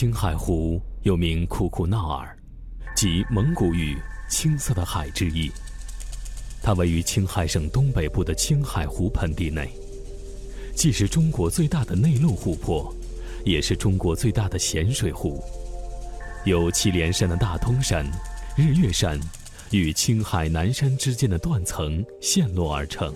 [0.00, 2.34] 青海湖又名库库闹尔，
[2.96, 3.98] 即蒙古语
[4.30, 5.52] “青色的海”之意。
[6.62, 9.68] 它位于青海省东北部的青海湖盆地内，
[10.74, 12.90] 既是中国最大的内陆湖泊，
[13.44, 15.44] 也是中国最大的咸水湖。
[16.46, 18.10] 由祁连山的大通山、
[18.56, 19.20] 日月山
[19.70, 23.14] 与青海南山之间的断层陷落而成。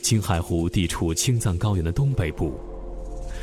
[0.00, 2.58] 青海湖地处青藏高原的东北部，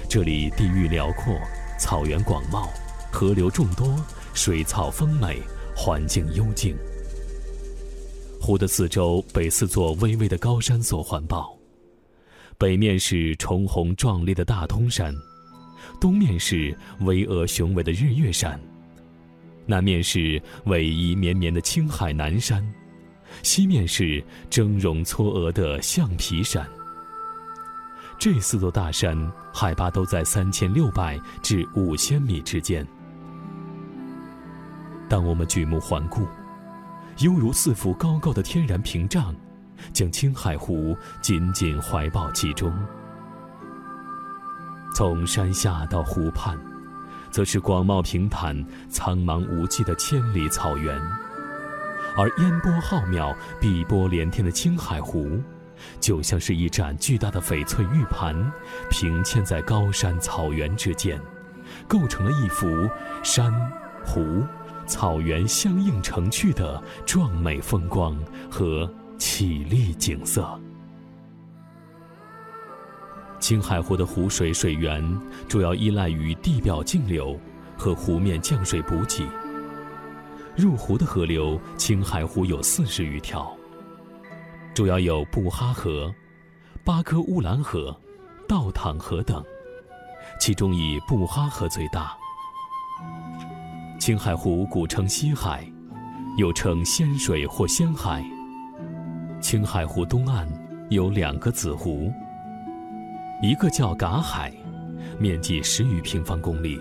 [0.07, 1.37] 这里地域辽阔，
[1.79, 2.69] 草原广袤，
[3.11, 3.95] 河流众多，
[4.33, 5.41] 水草丰美，
[5.75, 6.75] 环境幽静。
[8.39, 11.57] 湖的四周被四座巍巍的高山所环抱，
[12.57, 15.13] 北面是重宏壮丽的大通山，
[15.99, 18.59] 东面是巍峨雄伟的日月山，
[19.65, 22.65] 南面是逶迤绵绵的青海南山。
[23.41, 26.65] 西面是峥嵘嵯峨的象皮山。
[28.25, 29.15] 这四座大山
[29.53, 32.83] 海拔都在三千六百至五千米之间。
[35.07, 36.27] 当我们举目环顾，
[37.19, 39.31] 犹如四幅高高的天然屏障，
[39.93, 42.73] 将青海湖紧紧怀抱其中。
[44.95, 46.57] 从山下到湖畔，
[47.29, 50.99] 则是广袤平坦、苍茫无际的千里草原。
[52.17, 55.39] 而烟波浩渺、碧波连天的青海湖，
[55.99, 58.35] 就像是一盏巨大的翡翠玉盘，
[58.89, 61.19] 平嵌在高山草原之间，
[61.87, 62.89] 构成了一幅
[63.23, 63.53] 山、
[64.03, 64.43] 湖、
[64.85, 68.17] 草原相映成趣的壮美风光
[68.49, 70.47] 和绮丽景色。
[73.39, 75.03] 青海湖的湖水水源
[75.47, 77.39] 主要依赖于地表径流
[77.77, 79.23] 和湖面降水补给。
[80.55, 83.55] 入湖的河流，青海湖有四十余条，
[84.75, 86.13] 主要有布哈河、
[86.83, 87.97] 巴科乌兰河、
[88.45, 89.41] 道坦河等，
[90.37, 92.13] 其中以布哈河最大。
[93.97, 95.65] 青海湖古称西海，
[96.37, 98.21] 又称仙水或仙海。
[99.39, 100.45] 青海湖东岸
[100.89, 102.11] 有两个子湖，
[103.41, 104.51] 一个叫嘎海，
[105.17, 106.77] 面积十余平方公里，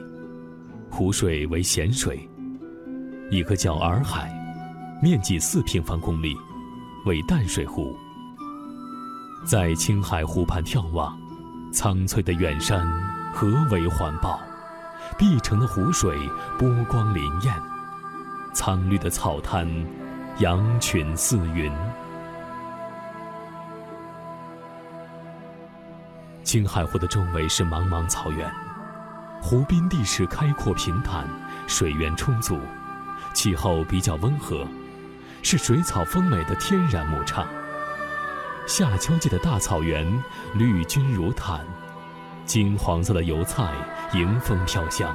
[0.90, 2.28] 湖水为咸水。
[3.30, 4.32] 一个叫洱海，
[5.00, 6.36] 面积四平方公里，
[7.04, 7.96] 为淡水湖。
[9.44, 11.16] 在青海湖畔眺望，
[11.72, 12.86] 苍翠的远山
[13.32, 14.40] 何为环抱，
[15.18, 16.18] 碧城的湖水
[16.58, 17.54] 波光潋滟，
[18.54, 19.68] 苍绿的草滩
[20.38, 21.70] 羊群似云。
[26.42, 28.50] 青海湖的周围是茫茫草原，
[29.42, 31.28] 湖滨地势开阔平坦，
[31.66, 32.58] 水源充足。
[33.34, 34.64] 气候比较温和，
[35.44, 37.46] 是水草丰美的天然牧场。
[38.66, 40.10] 夏秋季的大草原
[40.54, 41.60] 绿军如毯，
[42.46, 43.70] 金黄色的油菜
[44.14, 45.14] 迎风飘香，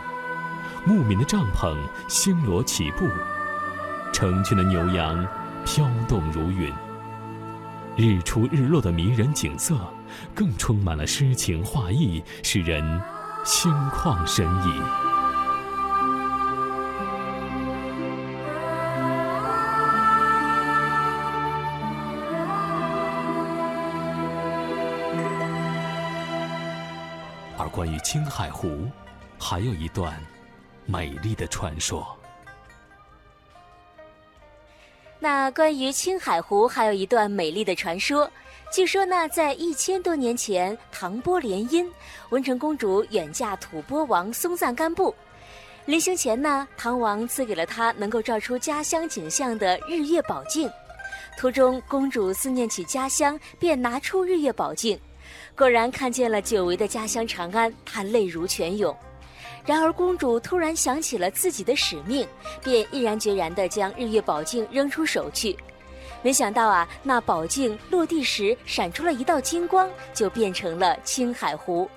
[0.86, 1.76] 牧民的帐篷
[2.08, 3.08] 星罗棋布，
[4.14, 5.28] 成群的牛羊
[5.66, 6.72] 飘动如云。
[7.98, 9.76] 日出日落的迷人景色，
[10.36, 13.02] 更充满了诗情画意，使人
[13.44, 14.82] 心旷神怡。
[27.80, 28.90] 关于青海湖，
[29.40, 30.14] 还有一段
[30.86, 32.06] 美丽的传说。
[35.18, 38.30] 那关于青海湖还有一段美丽的传说，
[38.70, 41.90] 据说呢，在一千多年前，唐波联姻，
[42.32, 45.16] 文成公主远嫁吐蕃王松赞干布。
[45.86, 50.70] 临行前呢，唐王赐给了她能够照出家乡景象的日月宝镜。
[51.38, 55.00] 途中，公主思念起家乡，便拿出日月宝镜。
[55.56, 58.96] 果然看见了久违的家乡长安，她泪如泉涌。
[59.66, 62.28] 然而公主突然想起了自己的使命，
[62.64, 65.56] 便毅然决然地将日月宝镜扔出手去。
[66.22, 71.90] 没想到啊，那宝镜落地时闪出了一道金光，就变成了青海湖。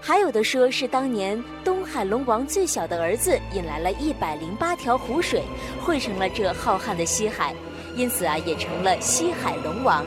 [0.00, 5.42] 还有的说是当年东海龙王最小的儿子引来了一百零八条湖水，
[5.80, 7.54] 汇成了这浩瀚的西海，
[7.96, 10.04] 因此啊，也成了西海龙王。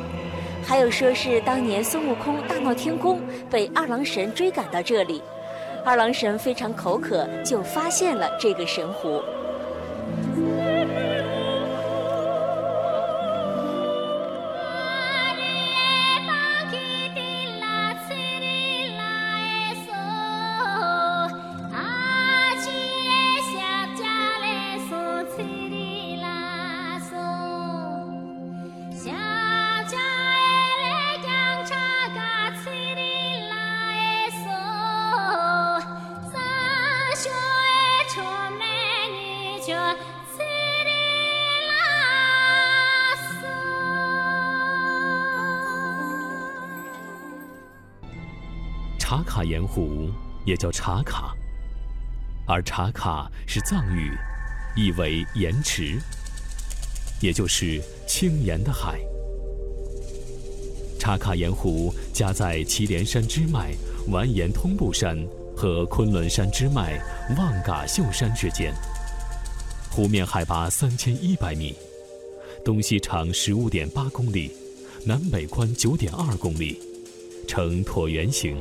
[0.65, 5.21] 还有说是当年孙悟空大闹天宫，被二郎神追赶到这里，
[5.85, 9.21] 二郎神非常口渴，就发现了这个神湖。
[49.13, 50.09] 茶卡盐湖
[50.43, 51.35] 也叫茶卡，
[52.47, 54.11] 而茶卡是藏语，
[54.75, 55.99] 意为盐池，
[57.21, 58.99] 也就是青盐的海。
[60.97, 63.75] 茶卡盐湖夹在祁连山支脉
[64.07, 65.15] 完颜通布山
[65.55, 66.99] 和昆仑山支脉
[67.37, 68.73] 望嘎秀山之间，
[69.91, 71.75] 湖面海拔三千一百米，
[72.65, 74.51] 东西长十五点八公里，
[75.05, 76.81] 南北宽九点二公里，
[77.47, 78.59] 呈椭圆形，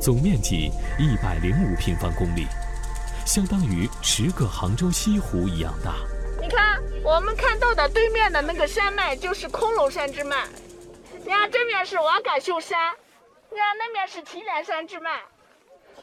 [0.00, 2.46] 总面积一百零五平方公里，
[3.26, 5.96] 相当于十个杭州西湖一样大。
[6.40, 10.48] 你看，我们看到的对面的那个山脉就是昆仑山支脉。
[11.22, 12.94] 你看这面是瓦岗秀山，
[13.50, 15.20] 你看那面是祁连山支脉，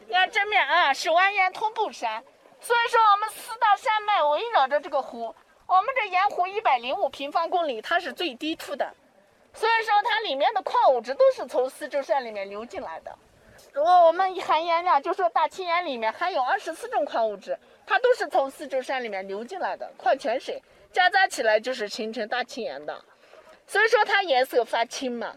[0.06, 2.24] 你看这面啊是完颜通布山，
[2.62, 5.34] 所以说我们四大山脉围绕着这个湖，
[5.66, 8.94] 我们这盐湖一百零五平方公里，它是最低处的，
[9.56, 13.18] 所以说它里面的矿物质都是从四周山里面流进来的。
[13.78, 20.60] 如果我们含盐量，就说大青盐里面含有二十四种矿物质，它都是从四周山里面流进来的矿泉水，
[20.92, 23.06] 夹杂起来就是形成大青盐的。
[23.68, 25.36] 所以说它颜色发青嘛，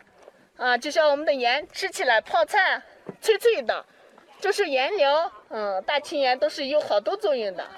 [0.56, 2.81] 啊，就像我们的盐吃起来泡菜
[3.20, 3.84] 脆脆的，
[4.40, 7.69] 就是盐疗，嗯，大青盐都是有好多作用的。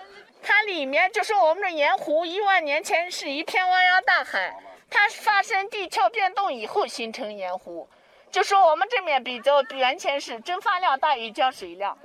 [0.45, 4.57] 它里面就是我们的盐湖，一万年前是一片汪洋大海，
[4.89, 7.89] 它发生地壳变动以后形成盐湖。
[8.33, 11.97] 就说我们这面比较完全是蒸发量大于降水量，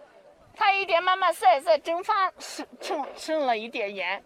[0.54, 4.22] 它一点慢慢晒晒蒸发剩剩剩了一点盐。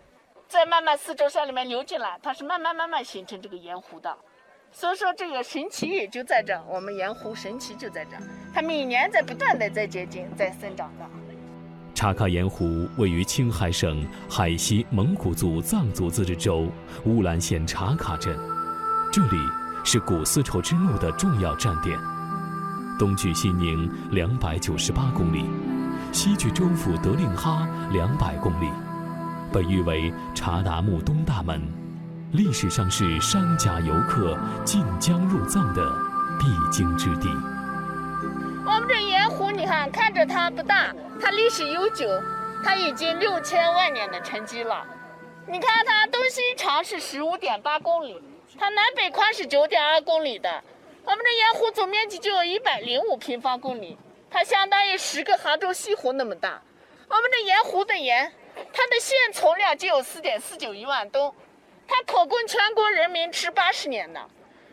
[0.47, 4.17] 再慢慢四周山里面流进来，它是慢慢慢慢形成这个盐湖的，
[4.69, 8.17] 所以说这个神奇也就在这，我们盐湖神奇就在这，
[8.53, 11.05] 它每年在不断的在结晶，在生长的。
[11.95, 12.65] 茶卡盐湖
[12.97, 16.67] 位于青海省海西蒙古族藏族自治州
[17.05, 18.37] 乌兰县茶卡镇，
[19.13, 19.37] 这里
[19.83, 21.99] 是古丝绸之路的重要站点，
[22.99, 25.49] 东距西宁两百九十八公里，
[26.11, 28.69] 西距州府德令哈两百公里。
[29.51, 31.61] 被誉为查达木东大门，
[32.31, 35.91] 历史上是商贾游客进疆入藏的
[36.39, 37.27] 必经之地。
[38.65, 42.07] 我们这盐湖，你看，看着它不大，它历史悠久，
[42.63, 44.85] 它已经六千万年的沉积了。
[45.47, 48.21] 你看它东西长是十五点八公里，
[48.57, 50.63] 它南北宽是九点二公里的。
[51.03, 53.97] 我们的盐湖总面积就有一百零五平方公里，
[54.29, 56.61] 它相当于十个杭州西湖那么大。
[57.09, 58.31] 我们的盐湖的盐。
[58.73, 61.31] 它的现存量就有四点四九亿万吨，
[61.87, 64.19] 它可供全国人民吃八十年的，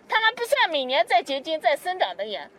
[0.08, 2.50] 它还不算每年在结晶、在生长的盐，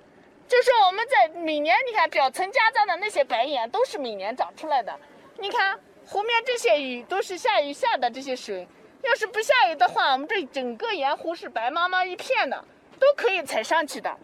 [0.47, 4.97] 就是我们在每年，你看表层夹杂的那些白盐都是每年长出来的。
[5.37, 5.77] 你看
[6.07, 8.65] 湖面这些雨都是下雨下的这些水，
[9.03, 12.63] 要是不下雨的话，我们这整个盐湖是白茫茫一片的，
[12.99, 14.15] 都可以踩上去的。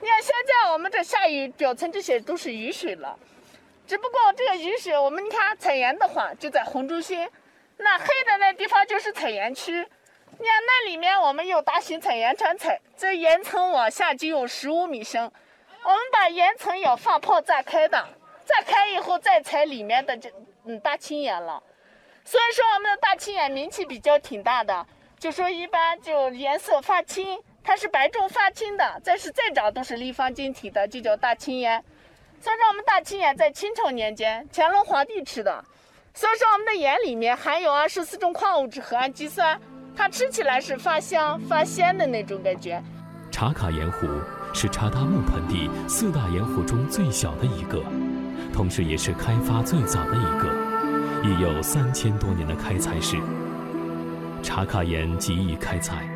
[0.00, 3.18] 你看现在我们这下雨，表层这些都是雨水了。
[3.86, 7.28] 只不过这个雨水，我们你看采盐的话，就在红中心，
[7.76, 9.72] 那黑的那地方就是采盐区。
[10.38, 15.22] 你看那里面我们有大型采盐船采，这盐层往下就有十五米深。
[15.84, 17.96] 我们把盐层要放炮炸开的，
[18.44, 20.30] 炸开以后再采里面的这
[20.64, 21.62] 嗯大青盐了。
[22.28, 24.84] 虽然说我们的大青盐名气比较挺大的，
[25.16, 31.80] 就说一般就颜色发青，它是白中发青的，再是再长都是立方晶体的，就叫大青盐。
[32.40, 35.64] 所以说，我们大青盐在清朝年间乾隆皇帝吃的。
[36.14, 39.60] 所以说，我们的盐里面含有二十四种矿物质和氨基酸，
[39.96, 42.82] 它吃起来是发香发鲜的那种感觉。
[43.30, 44.08] 茶卡盐湖
[44.52, 47.80] 是查达木盆地四大盐湖中最小的一个，
[48.52, 50.65] 同时也是开发最早的一个，
[51.26, 53.16] 已有三千多年的开采史。
[54.42, 56.08] 茶卡盐极易开采，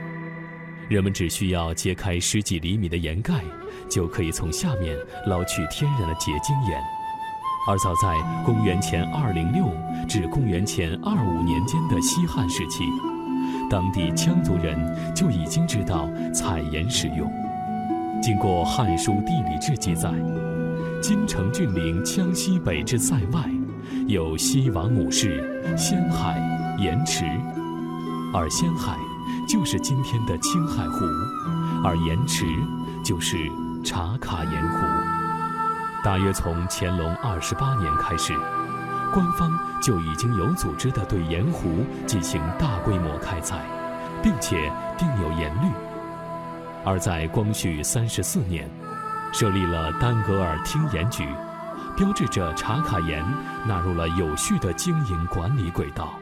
[0.89, 3.35] 人们只需要揭开十几厘米的盐盖。
[3.89, 6.81] 就可以从下面捞取天然的结晶盐，
[7.69, 9.65] 而早在公元前二零六
[10.09, 12.85] 至公元前二五年间的西汉时期，
[13.69, 14.79] 当地羌族人
[15.13, 17.29] 就已经知道采盐使用。
[18.23, 20.09] 经过《汉书地理志》记载，
[21.03, 23.41] 金城峻岭羌西北之塞外，
[24.07, 25.43] 有西王母氏、
[25.77, 26.39] 仙海、
[26.79, 27.25] 盐池，
[28.33, 28.97] 而仙海
[29.49, 31.05] 就是今天的青海湖，
[31.85, 32.45] 而盐池
[33.05, 33.37] 就是。
[33.83, 34.77] 茶卡盐湖，
[36.05, 38.35] 大约从乾隆二十八年开始，
[39.11, 39.51] 官方
[39.83, 43.65] 就已经有组织地对盐湖进行大规模开采，
[44.23, 45.73] 并且定有盐率。
[46.85, 48.69] 而在光绪三十四年，
[49.33, 51.27] 设立了丹格尔厅盐局，
[52.01, 53.23] 标志着茶卡盐
[53.69, 56.19] 纳入了有序的经营管理轨道。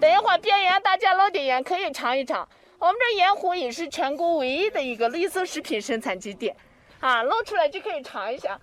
[0.00, 6.50] 等一会儿边缘大家捞点盐可以尝一尝，我们这盐湖也是全国唯一的一个绿色食品生产基地。
[7.00, 8.58] 啊，捞出来就可以尝一下，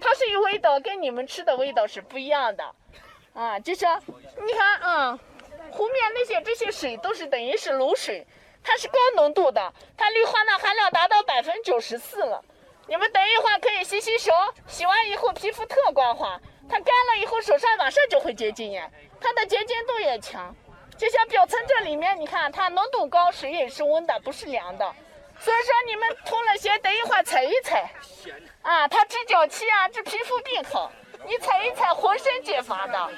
[0.00, 2.64] 它是有味道，跟你们吃的味道是不一样的，
[3.34, 3.84] 啊，就是
[4.46, 5.18] 你看，嗯，
[5.72, 8.24] 湖面那些这些水都是等于是卤水，
[8.62, 12.40] 它是高浓度的，它氯化钠含量达到百分之九十四了。
[12.92, 14.30] 你们等一会儿可以洗洗手，
[14.66, 18.86] 洗完以后皮肤特光滑，它干了以后手上马上就会结晶呀，
[19.18, 20.54] 它的结晶度也强。
[20.98, 24.94] 就像表层这里面，你看它浓度高，水也是温的，不是凉的。
[25.40, 27.90] 所以说你们脱了鞋，等一会儿踩一踩，
[28.60, 30.92] 啊，它治脚气啊，治皮肤病好。
[31.24, 33.10] 你踩一踩，浑身解乏的。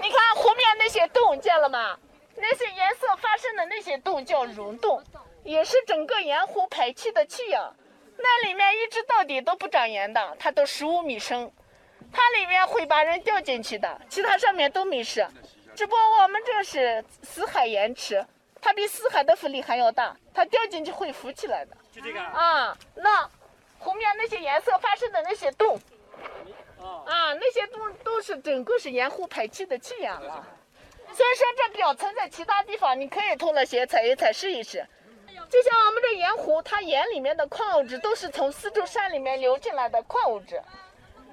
[0.00, 1.98] 你看湖面那些洞，见了吗？
[2.34, 5.02] 那些颜色发生的那些洞叫溶洞，
[5.44, 7.70] 也是整个盐湖排气的气呀。
[8.20, 11.50] 那里面一直到底都不长盐的，它都十五米深，
[12.12, 15.26] 它里面会把人掉进去的，其他上面都没事。
[15.74, 18.26] 只不过我们这是死海盐池，
[18.60, 21.76] 它比死海的浮力还要大，它掉进去会浮起来的。
[21.92, 23.30] 就这个啊，那
[23.78, 25.80] 湖面那些颜色发生的那些洞，
[27.06, 30.44] 啊，那些洞都是整个是盐湖排气的气眼了。
[31.12, 34.84] 所以说这表层在其他地方你可以脱了鞋踩一踩试一试。
[35.50, 40.60] 就像我们这盐湖，它盐里面的矿物质都是从四周山里面流进来的矿物质，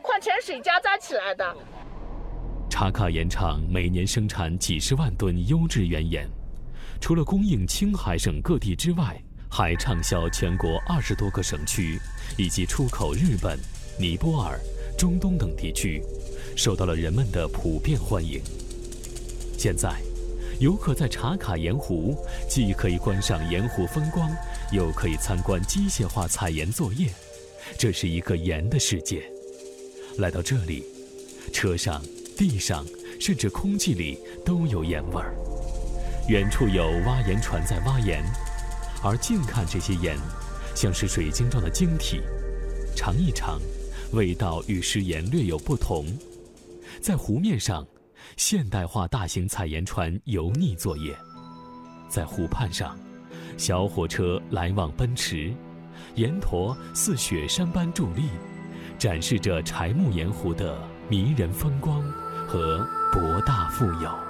[0.01, 1.55] 矿泉水夹杂起来的。
[2.69, 6.29] 茶卡盐场每年生产几十万吨优质原盐，
[7.01, 12.00] 除了供应青海省各地之外，还畅销全国二十多个省区，
[12.38, 13.60] 以及出口日本、
[14.00, 14.57] 尼泊尔、
[14.98, 16.01] 中东等地区，
[16.55, 18.41] 受到了人们的普遍欢迎。
[19.57, 19.93] 现在。
[20.59, 22.15] 游客在茶卡盐湖，
[22.50, 24.31] 既可以观赏盐湖风光，
[24.71, 27.09] 又可以参观机械化采盐作业。
[27.77, 29.24] 这是一个盐的世界。
[30.17, 30.85] 来到这里，
[31.51, 32.01] 车上、
[32.38, 32.85] 地上，
[33.19, 35.35] 甚至空气里都有盐味儿。
[36.29, 38.24] 远处有挖盐船在挖盐，
[39.03, 40.17] 而近看这些盐，
[40.74, 42.21] 像是水晶状的晶体。
[42.95, 43.59] 尝一尝，
[44.13, 46.07] 味道与食盐略有不同。
[47.01, 47.85] 在湖面上。
[48.38, 51.15] 现代化大型采盐船油腻作业，
[52.10, 52.98] 在湖畔上，
[53.58, 55.53] 小火车来往奔驰，
[56.15, 58.24] 盐坨似雪山般伫立，
[58.98, 60.77] 展示着柴木盐湖的
[61.10, 62.01] 迷人风光
[62.48, 64.25] 和博大富有。